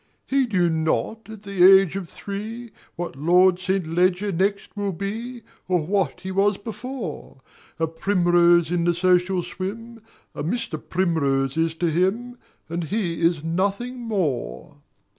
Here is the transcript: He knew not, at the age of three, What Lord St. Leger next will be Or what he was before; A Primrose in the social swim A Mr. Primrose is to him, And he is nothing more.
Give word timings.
He 0.25 0.47
knew 0.47 0.67
not, 0.67 1.29
at 1.29 1.43
the 1.43 1.63
age 1.63 1.95
of 1.95 2.09
three, 2.09 2.71
What 2.95 3.15
Lord 3.15 3.59
St. 3.59 3.85
Leger 3.85 4.31
next 4.31 4.75
will 4.75 4.93
be 4.93 5.43
Or 5.67 5.85
what 5.85 6.21
he 6.21 6.31
was 6.31 6.57
before; 6.57 7.37
A 7.77 7.85
Primrose 7.85 8.71
in 8.71 8.83
the 8.83 8.95
social 8.95 9.43
swim 9.43 10.01
A 10.33 10.43
Mr. 10.43 10.81
Primrose 10.83 11.55
is 11.55 11.75
to 11.75 11.91
him, 11.91 12.39
And 12.67 12.85
he 12.85 13.21
is 13.21 13.43
nothing 13.43 13.99
more. 13.99 14.77